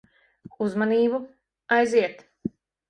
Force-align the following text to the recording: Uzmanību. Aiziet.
Uzmanību. 0.69 1.21
Aiziet. 1.81 2.29